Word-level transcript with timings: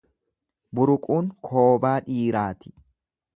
Buruquun 0.79 1.27
koobaa 1.49 1.93
dhiiraati. 2.09 2.75